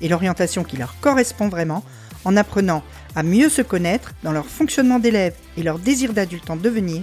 [0.00, 1.84] et l'orientation qui leur correspond vraiment
[2.24, 2.82] en apprenant
[3.14, 7.02] à mieux se connaître dans leur fonctionnement d'élève et leur désir d'adulte en devenir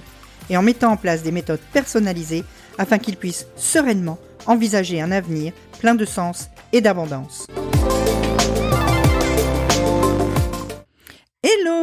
[0.50, 2.44] et en mettant en place des méthodes personnalisées
[2.78, 7.46] afin qu'ils puissent sereinement envisager un avenir plein de sens et d'abondance.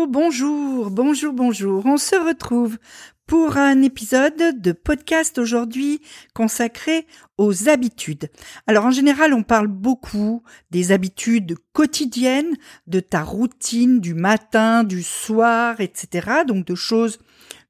[0.09, 1.85] Bonjour, bonjour, bonjour.
[1.85, 2.79] On se retrouve
[3.27, 6.01] pour un épisode de podcast aujourd'hui
[6.35, 8.31] consacré aux habitudes.
[8.67, 15.03] Alors en général, on parle beaucoup des habitudes quotidiennes, de ta routine du matin, du
[15.03, 16.43] soir, etc.
[16.47, 17.19] Donc de choses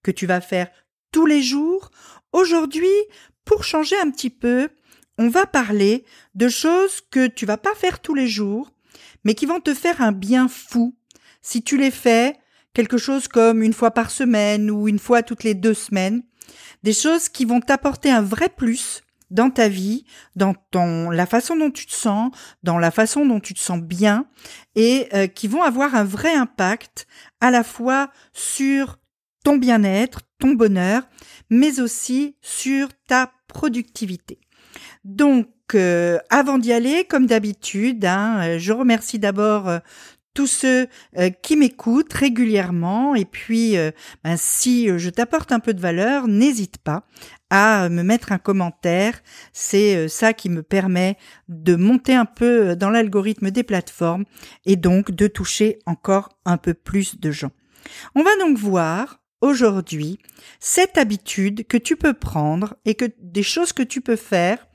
[0.05, 0.69] que tu vas faire
[1.11, 1.91] tous les jours.
[2.33, 2.87] Aujourd'hui,
[3.45, 4.69] pour changer un petit peu,
[5.19, 6.05] on va parler
[6.37, 8.71] de choses que tu vas pas faire tous les jours,
[9.25, 10.95] mais qui vont te faire un bien fou
[11.43, 12.37] si tu les fais
[12.75, 16.23] quelque chose comme une fois par semaine ou une fois toutes les deux semaines.
[16.83, 20.05] Des choses qui vont t'apporter un vrai plus dans ta vie,
[20.37, 22.31] dans la façon dont tu te sens,
[22.63, 24.27] dans la façon dont tu te sens bien
[24.75, 27.07] et euh, qui vont avoir un vrai impact
[27.41, 28.99] à la fois sur
[29.45, 31.03] ton bien-être, ton bonheur,
[31.51, 34.39] mais aussi sur ta productivité.
[35.05, 39.79] Donc, euh, avant d'y aller, comme d'habitude, hein, je remercie d'abord euh,
[40.39, 40.87] tous ceux
[41.43, 43.17] qui m'écoutent régulièrement.
[43.17, 43.75] Et puis,
[44.23, 47.03] ben, si je t'apporte un peu de valeur, n'hésite pas
[47.51, 49.21] à me mettre un commentaire.
[49.53, 51.17] C'est ça qui me permet
[51.49, 54.27] de monter un peu dans l'algorithme des plateformes
[54.65, 57.51] et donc de toucher encore un peu plus de gens.
[58.15, 60.21] On va donc voir aujourd'hui
[60.61, 64.68] cette habitude que tu peux prendre et que des choses que tu peux faire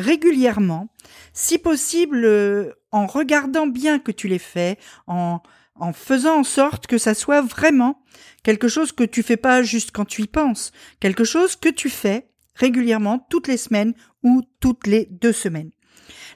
[0.00, 0.88] régulièrement,
[1.32, 5.40] si possible euh, en regardant bien que tu les fais, en,
[5.76, 8.02] en faisant en sorte que ça soit vraiment
[8.42, 11.88] quelque chose que tu fais pas juste quand tu y penses, quelque chose que tu
[11.88, 15.70] fais régulièrement toutes les semaines ou toutes les deux semaines.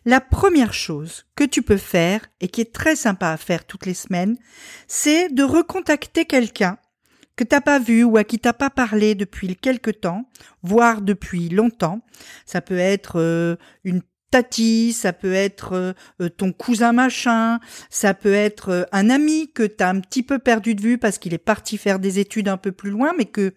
[0.06, 3.86] La première chose que tu peux faire et qui est très sympa à faire toutes
[3.86, 4.36] les semaines,
[4.86, 6.78] c'est de recontacter quelqu'un
[7.36, 10.28] que t'as pas vu ou à qui t'as pas parlé depuis quelque temps,
[10.62, 12.00] voire depuis longtemps.
[12.46, 18.32] Ça peut être euh, une tati, ça peut être euh, ton cousin machin, ça peut
[18.32, 21.38] être euh, un ami que t'as un petit peu perdu de vue parce qu'il est
[21.38, 23.54] parti faire des études un peu plus loin, mais que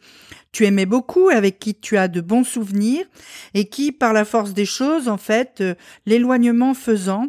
[0.52, 3.06] tu aimais beaucoup, avec qui tu as de bons souvenirs,
[3.54, 5.76] et qui, par la force des choses, en fait, euh,
[6.06, 7.28] l'éloignement faisant,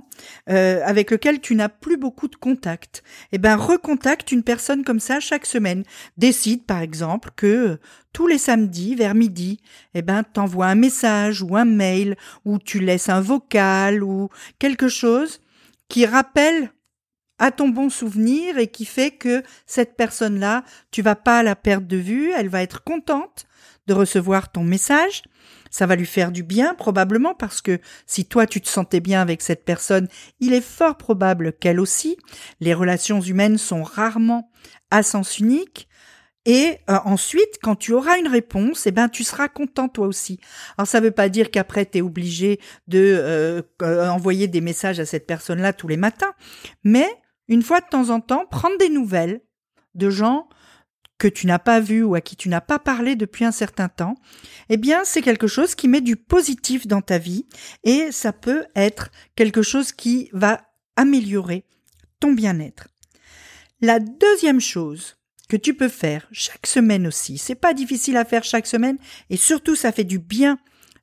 [0.48, 3.02] euh, avec lequel tu n'as plus beaucoup de contact,
[3.32, 5.84] eh ben, recontacte une personne comme ça chaque semaine.
[6.16, 7.76] Décide, par exemple, que euh,
[8.12, 9.60] tous les samedis, vers midi,
[9.94, 14.88] eh ben, t'envoies un message ou un mail, ou tu laisses un vocal, ou quelque
[14.88, 15.40] chose
[15.88, 16.70] qui rappelle
[17.38, 21.86] à ton bon souvenir et qui fait que cette personne-là, tu vas pas la perdre
[21.86, 23.46] de vue, elle va être contente
[23.86, 25.22] de recevoir ton message.
[25.70, 29.20] Ça va lui faire du bien probablement parce que si toi tu te sentais bien
[29.20, 30.08] avec cette personne,
[30.40, 32.16] il est fort probable qu'elle aussi.
[32.60, 34.50] Les relations humaines sont rarement
[34.90, 35.88] à sens unique.
[36.46, 40.40] Et euh, ensuite, quand tu auras une réponse, eh ben tu seras content toi aussi.
[40.78, 44.62] Alors ça ne veut pas dire qu'après tu es obligé de euh, euh, envoyer des
[44.62, 46.32] messages à cette personne-là tous les matins,
[46.84, 47.06] mais
[47.48, 49.40] une fois de temps en temps, prendre des nouvelles
[49.94, 50.48] de gens
[51.18, 53.88] que tu n'as pas vus ou à qui tu n'as pas parlé depuis un certain
[53.88, 54.14] temps,
[54.68, 57.46] eh bien, c'est quelque chose qui met du positif dans ta vie
[57.82, 60.62] et ça peut être quelque chose qui va
[60.96, 61.64] améliorer
[62.20, 62.88] ton bien-être.
[63.80, 65.16] La deuxième chose
[65.48, 68.98] que tu peux faire chaque semaine aussi, c'est pas difficile à faire chaque semaine
[69.30, 70.58] et surtout ça fait du bien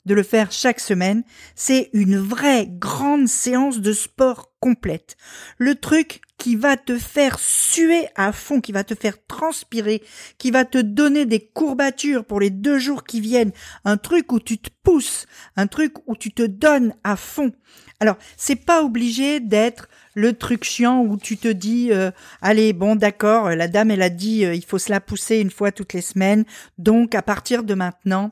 [0.06, 1.24] de le faire chaque semaine,
[1.56, 5.18] c'est une vraie grande séance de sport complète.
[5.58, 10.04] Le truc qui va te faire suer à fond, qui va te faire transpirer,
[10.38, 13.52] qui va te donner des courbatures pour les deux jours qui viennent,
[13.84, 17.52] un truc où tu te pousses, un truc où tu te donnes à fond.
[18.00, 22.12] Alors, c'est pas obligé d'être le truc chiant où tu te dis euh,
[22.42, 25.52] allez bon d'accord la dame elle a dit euh, il faut se la pousser une
[25.52, 26.46] fois toutes les semaines
[26.78, 28.32] donc à partir de maintenant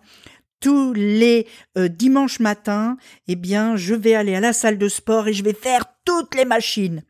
[0.63, 1.45] tous les
[1.77, 2.95] euh, dimanches matins,
[3.27, 6.35] eh bien, je vais aller à la salle de sport et je vais faire toutes
[6.35, 7.03] les machines.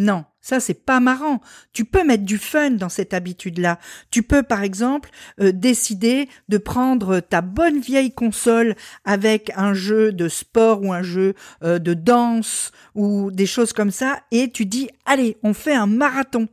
[0.00, 1.42] Non, ça c'est pas marrant.
[1.74, 3.78] Tu peux mettre du fun dans cette habitude-là.
[4.10, 5.10] Tu peux par exemple
[5.42, 11.02] euh, décider de prendre ta bonne vieille console avec un jeu de sport ou un
[11.02, 15.74] jeu euh, de danse ou des choses comme ça et tu dis allez, on fait
[15.74, 16.48] un marathon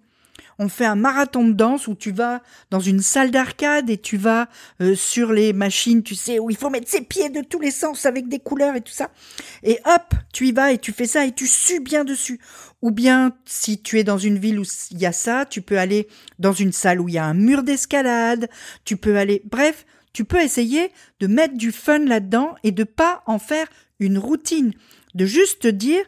[0.60, 4.18] on fait un marathon de danse où tu vas dans une salle d'arcade et tu
[4.18, 4.48] vas
[4.82, 7.72] euh, sur les machines, tu sais, où il faut mettre ses pieds de tous les
[7.72, 9.12] sens avec des couleurs et tout ça.
[9.64, 12.40] Et hop, tu y vas et tu fais ça et tu sues bien dessus.
[12.82, 15.78] Ou bien, si tu es dans une ville où il y a ça, tu peux
[15.78, 16.08] aller
[16.40, 18.50] dans une salle où il y a un mur d'escalade,
[18.86, 23.22] tu peux aller, bref, tu peux essayer de mettre du fun là-dedans et de pas
[23.28, 23.68] en faire
[24.00, 24.74] une routine,
[25.14, 26.04] de juste te dire,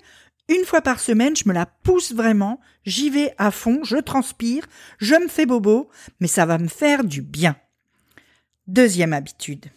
[0.47, 4.65] une fois par semaine, je me la pousse vraiment, j'y vais à fond, je transpire,
[4.97, 5.89] je me fais bobo,
[6.19, 7.55] mais ça va me faire du bien.
[8.67, 9.67] Deuxième habitude.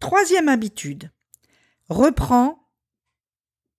[0.00, 1.10] Troisième habitude.
[1.88, 2.68] Reprends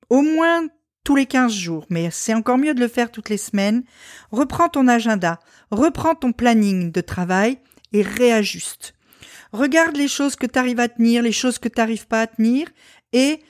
[0.09, 0.67] au moins
[1.03, 3.83] tous les 15 jours, mais c'est encore mieux de le faire toutes les semaines.
[4.31, 5.39] Reprends ton agenda,
[5.69, 7.59] reprends ton planning de travail
[7.91, 8.93] et réajuste.
[9.51, 12.27] Regarde les choses que tu arrives à tenir, les choses que tu n'arrives pas à
[12.27, 12.69] tenir
[13.11, 13.41] et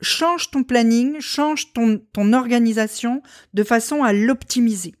[0.00, 2.00] change ton planning, change ton,
[2.32, 3.22] organisation
[3.54, 4.94] de façon à l'optimiser.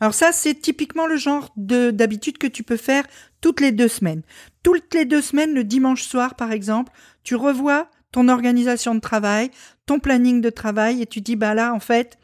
[0.00, 3.04] Alors ça, c'est typiquement le genre de d'habitude que tu peux faire
[3.40, 4.22] toutes les deux semaines.
[4.62, 6.92] Toutes les deux semaines, le dimanche soir, par exemple,
[7.22, 9.50] tu revois ton organisation de travail,
[9.86, 12.18] ton planning de travail, et tu dis, bah là, en fait,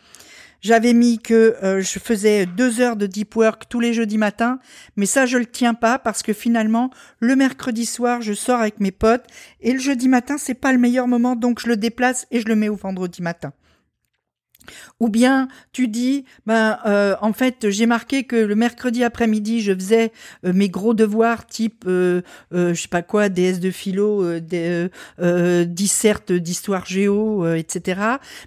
[0.60, 4.58] j'avais mis que euh, je faisais deux heures de deep work tous les jeudis matins,
[4.96, 8.80] mais ça je le tiens pas parce que finalement le mercredi soir je sors avec
[8.80, 9.24] mes potes
[9.60, 12.46] et le jeudi matin c'est pas le meilleur moment donc je le déplace et je
[12.46, 13.52] le mets au vendredi matin.
[15.00, 19.72] Ou bien tu dis, ben euh, en fait j'ai marqué que le mercredi après-midi je
[19.74, 20.12] faisais
[20.44, 22.22] euh, mes gros devoirs type euh,
[22.52, 24.88] je sais pas quoi DS de philo, des
[25.66, 28.00] disserte d'histoire géo, etc.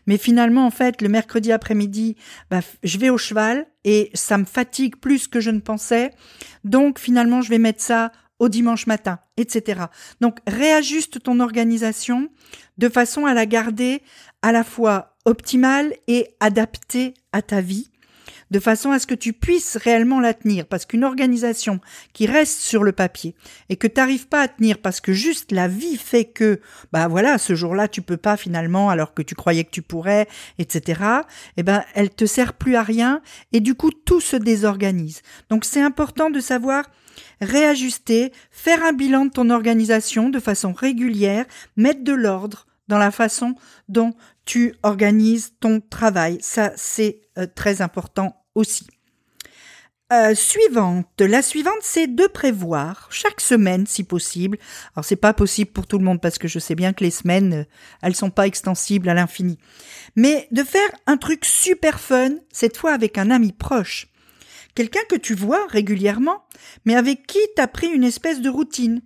[0.08, 2.16] Mais finalement en fait le mercredi après-midi,
[2.50, 6.12] ben, je vais au cheval et ça me fatigue plus que je ne pensais.
[6.64, 9.84] Donc finalement je vais mettre ça au dimanche matin, etc.
[10.20, 12.30] Donc réajuste ton organisation
[12.78, 14.02] de façon à la garder
[14.42, 17.90] à la fois optimale et adaptée à ta vie,
[18.52, 21.80] de façon à ce que tu puisses réellement la tenir, parce qu'une organisation
[22.14, 23.36] qui reste sur le papier
[23.70, 26.62] et que tu n'arrives pas à tenir parce que juste la vie fait que,
[26.92, 30.28] bah voilà, ce jour-là tu peux pas finalement alors que tu croyais que tu pourrais,
[30.60, 31.02] etc.
[31.58, 33.22] Eh ben, elle te sert plus à rien
[33.54, 35.22] et du coup tout se désorganise.
[35.50, 36.86] Donc c'est important de savoir
[37.42, 41.46] réajuster, faire un bilan de ton organisation de façon régulière,
[41.76, 43.56] mettre de l'ordre dans la façon
[43.88, 44.14] dont
[44.46, 46.38] tu organises ton travail.
[46.42, 48.88] Ça, c'est euh, très important aussi.
[50.12, 51.22] Euh, suivante.
[51.22, 54.60] La suivante, c'est de prévoir chaque semaine, si possible.
[54.96, 57.10] Alors, c'est pas possible pour tout le monde parce que je sais bien que les
[57.10, 57.64] semaines, euh,
[58.04, 59.58] elles sont pas extensibles à l'infini.
[60.16, 64.08] Mais de faire un truc super fun, cette fois avec un ami proche.
[64.76, 66.44] Quelqu'un que tu vois régulièrement,
[66.86, 69.02] mais avec qui t'as pris une espèce de routine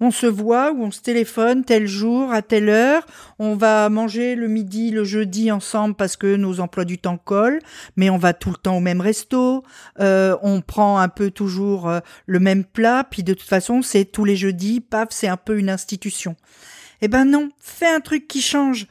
[0.00, 3.06] on se voit ou on se téléphone tel jour, à telle heure,
[3.38, 7.60] on va manger le midi, le jeudi ensemble parce que nos emplois du temps collent,
[7.96, 9.62] mais on va tout le temps au même resto,
[10.00, 14.04] euh, on prend un peu toujours euh, le même plat, puis de toute façon c'est
[14.04, 16.36] tous les jeudis, paf, c'est un peu une institution.
[17.00, 18.86] Eh ben non, fais un truc qui change.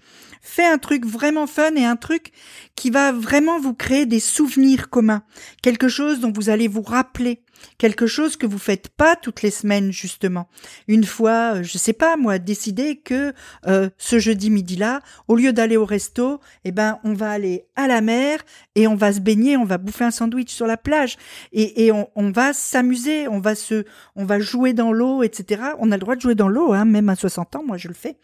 [0.46, 2.34] Fais un truc vraiment fun et un truc
[2.76, 5.24] qui va vraiment vous créer des souvenirs communs.
[5.62, 7.43] Quelque chose dont vous allez vous rappeler.
[7.78, 10.48] Quelque chose que vous faites pas toutes les semaines, justement.
[10.88, 13.34] Une fois, euh, je sais pas, moi, décider que
[13.68, 17.88] euh, ce jeudi midi-là, au lieu d'aller au resto, eh ben, on va aller à
[17.88, 18.40] la mer
[18.76, 21.18] et on va se baigner, on va bouffer un sandwich sur la plage
[21.52, 25.62] et, et on, on, va s'amuser, on va se, on va jouer dans l'eau, etc.
[25.80, 27.88] On a le droit de jouer dans l'eau, hein, même à 60 ans, moi je
[27.88, 28.18] le fais.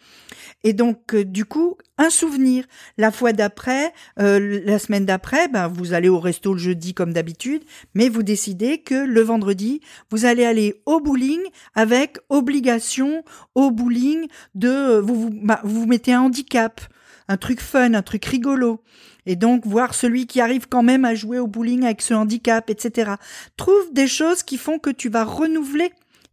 [0.64, 2.66] Et donc, euh, du coup, un souvenir.
[2.98, 7.64] La fois d'après, la semaine d'après, ben, vous allez au resto le jeudi comme d'habitude,
[7.94, 11.42] mais vous décidez que le vendredi, vous allez aller au bowling
[11.76, 13.24] avec obligation
[13.56, 16.82] au bowling de vous vous, bah, vous, mettez un handicap,
[17.28, 18.82] un truc fun, un truc rigolo.
[19.26, 22.70] Et donc voir celui qui arrive quand même à jouer au bowling avec ce handicap,
[22.70, 23.12] etc.
[23.58, 25.92] Trouve des choses qui font que tu vas renouveler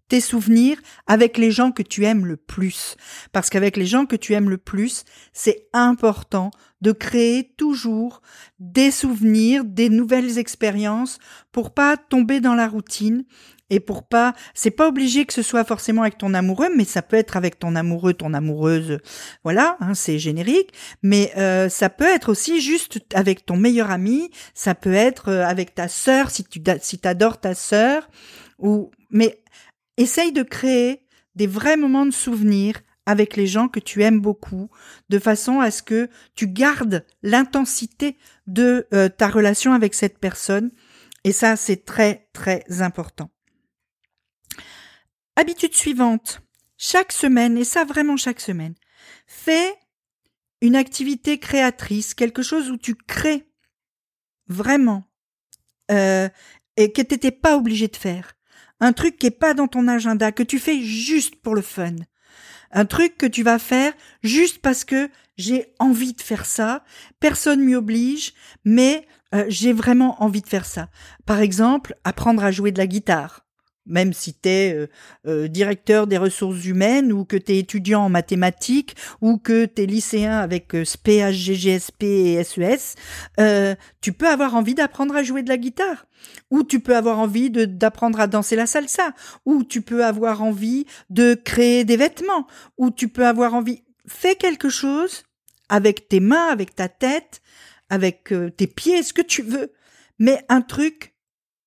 [0.09, 2.97] tes souvenirs avec les gens que tu aimes le plus.
[3.33, 8.21] Parce qu'avec les gens que tu aimes le plus, c'est important de créer toujours
[8.59, 11.19] des souvenirs, des nouvelles expériences
[11.53, 13.25] pour pas tomber dans la routine
[13.71, 17.03] et pour pas c'est pas obligé que ce soit forcément avec ton amoureux mais ça
[17.03, 18.99] peut être avec ton amoureux ton amoureuse.
[19.43, 20.73] Voilà hein, c'est générique.
[21.03, 24.31] Mais euh, ça peut être aussi juste avec ton meilleur ami.
[24.55, 28.09] Ça peut être euh, avec ta sœur si tu si t'adores ta sœur
[28.59, 29.41] ou mais
[29.97, 31.03] essaye de créer
[31.35, 34.69] des vrais moments de souvenirs avec les gens que tu aimes beaucoup,
[35.09, 40.73] de façon à ce que tu gardes l'intensité de euh, ta relation avec cette personne.
[41.23, 43.31] Et ça, c'est très, très important.
[45.37, 46.43] Habitude suivante.
[46.79, 48.75] Chaque semaine, et ça vraiment chaque semaine,
[49.27, 49.75] fais
[50.61, 53.49] une activité créatrice, quelque chose où tu crées
[54.49, 55.05] vraiment
[55.91, 56.29] euh,
[56.77, 58.36] et que tu n'étais pas obligé de faire.
[58.81, 61.97] Un truc qui est pas dans ton agenda, que tu fais juste pour le fun.
[62.73, 63.93] Un truc que tu vas faire
[64.23, 66.85] juste parce que j'ai envie de faire ça.
[67.21, 70.89] Personne m'y oblige, mais euh, j'ai vraiment envie de faire ça.
[71.25, 73.46] Par exemple, apprendre à jouer de la guitare
[73.87, 74.87] même si tu es euh,
[75.27, 80.39] euh, directeur des ressources humaines ou que tu étudiant en mathématiques ou que tu lycéen
[80.39, 80.85] avec euh,
[82.01, 82.95] et SES,
[83.39, 86.07] e tu peux avoir envie d'apprendre à jouer de la guitare.
[86.51, 89.13] Ou tu peux avoir envie d'apprendre à danser la salsa.
[89.45, 92.47] Ou tu peux avoir envie de créer des vêtements.
[92.79, 95.25] Ou tu peux avoir envie fais quelque chose
[95.69, 97.41] avec tes mains, avec ta tête,
[97.91, 99.73] avec tes pieds, ce que tu veux,
[100.19, 101.15] mais un truc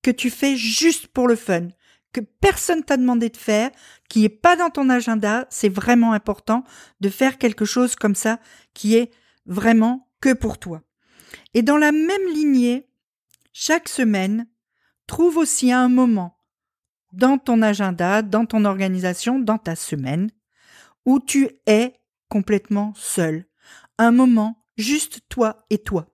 [0.02, 1.68] que tu fais juste pour le fun
[2.12, 3.70] que personne t'a demandé de faire,
[4.08, 6.64] qui est pas dans ton agenda, c'est vraiment important
[7.00, 8.40] de faire quelque chose comme ça
[8.74, 9.10] qui est
[9.46, 10.82] vraiment que pour toi.
[11.54, 12.88] Et dans la même lignée,
[13.52, 14.46] chaque semaine,
[15.06, 16.36] trouve aussi un moment
[17.12, 20.30] dans ton agenda, dans ton organisation, dans ta semaine,
[21.04, 21.94] où tu es
[22.28, 23.46] complètement seul.
[23.98, 26.06] Un moment juste toi et toi.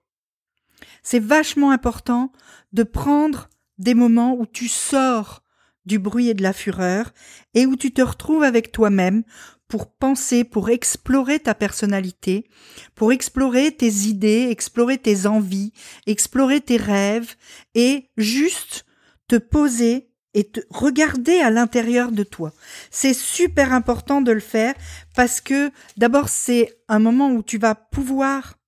[1.02, 2.32] C'est vachement important
[2.72, 3.48] de prendre
[3.78, 5.42] des moments où tu sors
[5.86, 7.12] du bruit et de la fureur,
[7.54, 9.22] et où tu te retrouves avec toi-même
[9.68, 12.48] pour penser, pour explorer ta personnalité,
[12.94, 15.72] pour explorer tes idées, explorer tes envies,
[16.06, 17.34] explorer tes rêves,
[17.74, 18.84] et juste
[19.28, 22.52] te poser et te regarder à l'intérieur de toi.
[22.90, 24.74] C'est super important de le faire
[25.14, 28.58] parce que d'abord c'est un moment où tu vas pouvoir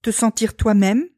[0.00, 1.08] te sentir toi-même,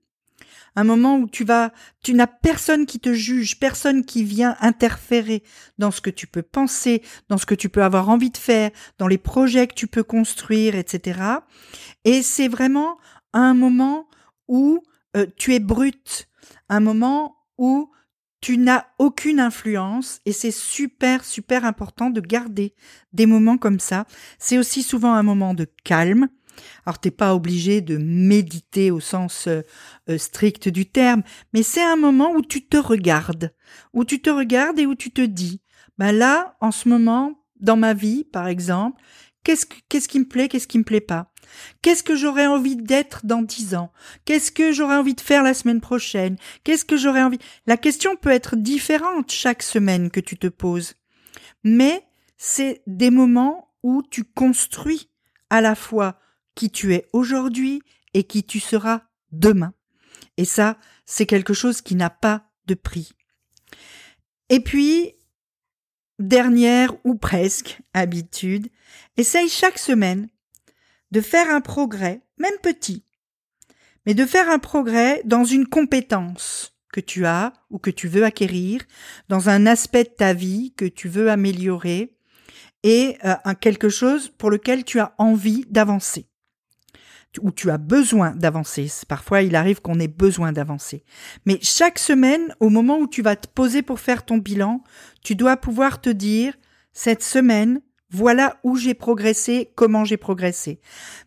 [0.76, 1.72] un moment où tu vas,
[2.02, 5.42] tu n'as personne qui te juge, personne qui vient interférer
[5.78, 8.70] dans ce que tu peux penser, dans ce que tu peux avoir envie de faire,
[8.98, 11.20] dans les projets que tu peux construire, etc.
[12.04, 12.98] Et c'est vraiment
[13.32, 14.08] un moment
[14.48, 14.82] où
[15.16, 16.28] euh, tu es brut,
[16.68, 17.90] un moment où
[18.40, 22.74] tu n'as aucune influence et c'est super super important de garder
[23.12, 24.06] des moments comme ça.
[24.38, 26.28] C'est aussi souvent un moment de calme,
[26.86, 29.62] alors t'es pas obligé de méditer au sens euh,
[30.08, 33.52] euh, strict du terme, mais c'est un moment où tu te regardes,
[33.92, 35.60] où tu te regardes et où tu te dis,
[35.98, 39.00] ben là, en ce moment, dans ma vie, par exemple,
[39.44, 41.30] qu'est-ce qu'est-ce qui me plaît, qu'est-ce qui me plaît pas?
[41.82, 43.92] Qu'est-ce que j'aurais envie d'être dans dix ans?
[44.24, 46.36] Qu'est-ce que j'aurais envie de faire la semaine prochaine?
[46.64, 47.38] Qu'est-ce que j'aurais envie?
[47.66, 50.94] La question peut être différente chaque semaine que tu te poses.
[51.64, 52.04] Mais
[52.36, 55.10] c'est des moments où tu construis
[55.50, 56.18] à la fois
[56.60, 57.80] qui tu es aujourd'hui
[58.12, 59.00] et qui tu seras
[59.32, 59.72] demain.
[60.36, 60.76] Et ça,
[61.06, 63.12] c'est quelque chose qui n'a pas de prix.
[64.50, 65.14] Et puis,
[66.18, 68.68] dernière ou presque habitude,
[69.16, 70.28] essaye chaque semaine
[71.12, 73.06] de faire un progrès, même petit,
[74.04, 78.26] mais de faire un progrès dans une compétence que tu as ou que tu veux
[78.26, 78.82] acquérir,
[79.30, 82.18] dans un aspect de ta vie que tu veux améliorer,
[82.82, 86.29] et euh, quelque chose pour lequel tu as envie d'avancer
[87.40, 88.90] où tu as besoin d'avancer.
[89.08, 91.04] Parfois, il arrive qu'on ait besoin d'avancer.
[91.46, 94.82] Mais chaque semaine, au moment où tu vas te poser pour faire ton bilan,
[95.22, 96.54] tu dois pouvoir te dire,
[96.92, 100.80] cette semaine, voilà où j'ai progressé, comment j'ai progressé.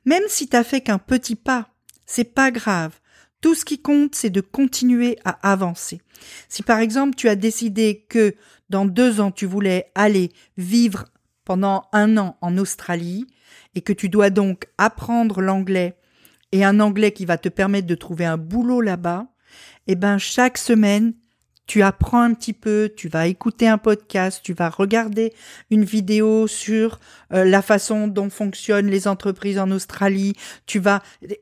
[0.05, 1.69] Même si t'as fait qu'un petit pas,
[2.05, 2.99] c'est pas grave.
[3.39, 6.01] Tout ce qui compte, c'est de continuer à avancer.
[6.49, 8.35] Si par exemple tu as décidé que
[8.69, 11.05] dans deux ans tu voulais aller vivre
[11.45, 13.25] pendant un an en Australie,
[13.75, 15.97] et que tu dois donc apprendre l'anglais
[16.51, 19.27] et un anglais qui va te permettre de trouver un boulot là-bas,
[19.87, 21.13] eh ben chaque semaine,
[21.65, 25.33] tu apprends un petit peu, tu vas écouter un podcast, tu vas regarder
[25.71, 26.99] une vidéo sur
[27.33, 30.33] euh, la façon dont fonctionnent les entreprises en Australie,
[30.65, 31.01] tu vas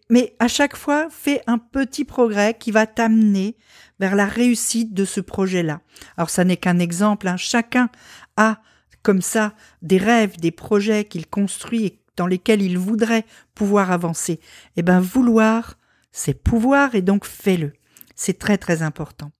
[0.09, 3.57] mais à chaque fois, fais un petit progrès qui va t'amener
[3.99, 5.81] vers la réussite de ce projet-là.
[6.17, 7.37] Alors ça n'est qu'un exemple, hein.
[7.37, 7.89] chacun
[8.37, 8.61] a
[9.03, 13.25] comme ça des rêves, des projets qu'il construit et dans lesquels il voudrait
[13.55, 14.39] pouvoir avancer.
[14.77, 15.79] Eh bien, vouloir,
[16.11, 17.73] c'est pouvoir et donc fais-le.
[18.15, 19.31] C'est très très important.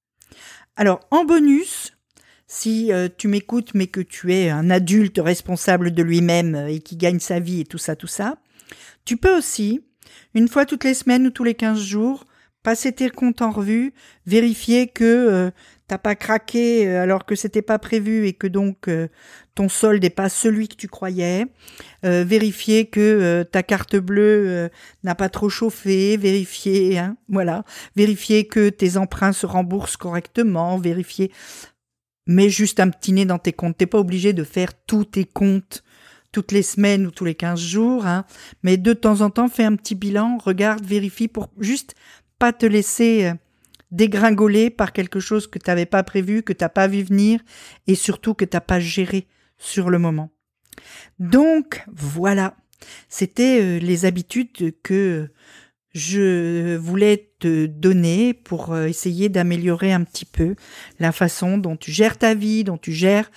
[0.76, 1.96] Alors, en bonus,
[2.48, 6.98] si euh, tu m'écoutes mais que tu es un adulte responsable de lui-même et qui
[6.98, 8.38] gagne sa vie et tout ça, tout ça,
[9.06, 9.86] tu peux aussi,
[10.34, 12.26] une fois toutes les semaines ou tous les 15 jours,
[12.64, 13.94] passer tes comptes en revue,
[14.26, 15.52] vérifier que euh,
[15.88, 19.08] t'as pas craqué euh, alors que c'était pas prévu et que donc euh,
[19.56, 21.46] ton solde n'est pas celui que tu croyais,
[22.04, 24.70] vérifier que ta carte bleue
[25.04, 27.66] n'a pas trop chauffé, vérifier, hein, voilà,
[27.98, 31.32] vérifier que tes emprunts se remboursent correctement, vérifier,
[32.28, 33.78] mets juste un petit nez dans tes comptes.
[33.78, 35.84] T'es pas obligé de faire tous tes comptes
[36.32, 38.26] toutes les semaines ou tous les 15 jours, hein,
[38.64, 41.94] mais de temps en temps, fais un petit bilan, regarde, vérifie pour juste
[42.52, 43.34] te laisser euh,
[43.92, 47.40] dégringoler par quelque chose que tu n'avais pas prévu, que tu n'as pas vu venir
[47.88, 50.32] et surtout que tu n'as pas géré sur le moment.
[51.20, 52.56] Donc voilà,
[53.10, 55.30] c'était euh, les habitudes que
[55.94, 60.56] je voulais te donner pour euh, essayer d'améliorer un petit peu
[61.00, 63.30] la façon dont tu gères ta vie, dont tu gères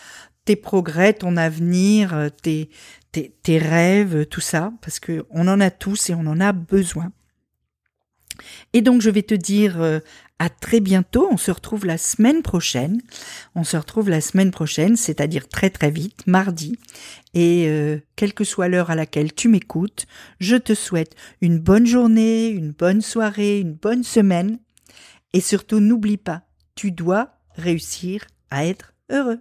[0.47, 2.71] tes progrès, ton avenir, tes,
[3.13, 6.53] tes, tes rêves, tout ça, parce que on en a tous et on en a
[6.53, 7.13] besoin.
[8.73, 10.01] Et donc je vais te dire euh,
[10.39, 13.01] à très bientôt, on se retrouve la semaine prochaine.
[13.55, 16.77] On se retrouve la semaine prochaine, c'est-à-dire très très vite, mardi.
[17.35, 20.07] Et euh, quelle que soit l'heure à laquelle tu m'écoutes,
[20.41, 24.59] je te souhaite une bonne journée, une bonne soirée, une bonne semaine.
[25.33, 26.43] Et surtout n'oublie pas,
[26.75, 29.41] tu dois réussir à être heureux.